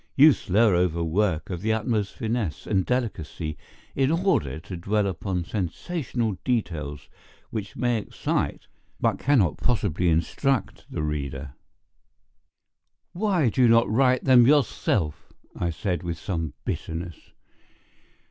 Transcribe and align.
You 0.15 0.31
slur 0.33 0.73
over 0.73 1.03
work 1.03 1.51
of 1.51 1.61
the 1.61 1.73
utmost 1.73 2.13
finesse 2.15 2.65
and 2.65 2.87
delicacy, 2.87 3.55
in 3.95 4.09
order 4.11 4.59
to 4.61 4.75
dwell 4.75 5.05
upon 5.05 5.43
sensational 5.45 6.39
details 6.43 7.07
which 7.51 7.75
may 7.75 7.99
excite, 7.99 8.61
but 8.99 9.19
cannot 9.19 9.57
possibly 9.59 10.09
instruct, 10.09 10.87
the 10.91 11.03
reader." 11.03 11.53
"Why 13.13 13.49
do 13.49 13.61
you 13.61 13.67
not 13.67 13.87
write 13.91 14.23
them 14.23 14.47
yourself?" 14.47 15.31
I 15.55 15.69
said, 15.69 16.01
with 16.01 16.17
some 16.17 16.55
bitterness. 16.65 17.19